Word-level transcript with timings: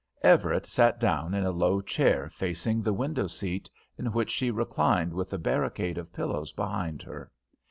Everett 0.23 0.65
sat 0.65 0.99
down 0.99 1.35
in 1.35 1.43
a 1.43 1.51
low 1.51 1.79
chair 1.79 2.27
facing 2.27 2.81
the 2.81 2.91
window 2.91 3.27
seat 3.27 3.69
in 3.99 4.07
which 4.11 4.31
she 4.31 4.49
reclined 4.49 5.13
with 5.13 5.31
a 5.31 5.37
barricade 5.37 5.99
of 5.99 6.11
pillows 6.11 6.51
behind 6.51 7.03
her. 7.03 7.31